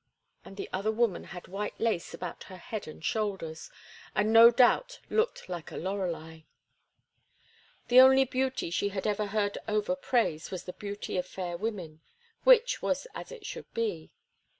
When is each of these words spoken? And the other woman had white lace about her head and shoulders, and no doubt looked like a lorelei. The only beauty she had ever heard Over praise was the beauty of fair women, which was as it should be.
And 0.43 0.57
the 0.57 0.67
other 0.73 0.91
woman 0.91 1.25
had 1.25 1.47
white 1.47 1.79
lace 1.79 2.11
about 2.11 2.45
her 2.45 2.57
head 2.57 2.87
and 2.87 3.05
shoulders, 3.05 3.69
and 4.15 4.33
no 4.33 4.49
doubt 4.49 4.99
looked 5.11 5.47
like 5.47 5.69
a 5.69 5.77
lorelei. 5.77 6.39
The 7.87 7.99
only 7.99 8.25
beauty 8.25 8.71
she 8.71 8.89
had 8.89 9.05
ever 9.05 9.27
heard 9.27 9.59
Over 9.67 9.95
praise 9.95 10.49
was 10.49 10.63
the 10.63 10.73
beauty 10.73 11.17
of 11.17 11.27
fair 11.27 11.55
women, 11.55 12.01
which 12.43 12.81
was 12.81 13.05
as 13.13 13.31
it 13.31 13.45
should 13.45 13.71
be. 13.75 14.09